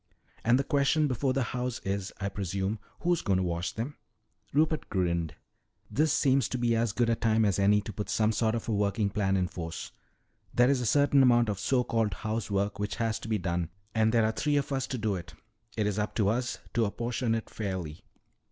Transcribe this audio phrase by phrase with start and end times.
[0.43, 3.97] "And the question before the house is, I presume, who's going to wash them?"
[4.51, 5.35] Rupert grinned.
[5.91, 8.67] "This seems to be as good a time as any to put some sort of
[8.67, 9.91] a working plan in force.
[10.55, 13.69] There is a certain amount of so called housework which has to be done.
[13.93, 15.35] And there are three of us to do it.
[15.77, 18.01] It's up to us to apportion it fairly.